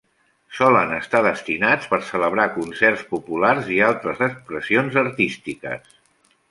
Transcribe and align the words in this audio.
Solen 0.59 0.93
estar 0.95 1.21
destinats 1.27 1.85
per 1.91 2.01
celebrar 2.07 2.47
concerts 2.57 3.07
populars 3.13 3.73
i 3.77 3.81
altres 3.91 4.27
expressions 4.31 5.01
artístiques. 5.07 5.97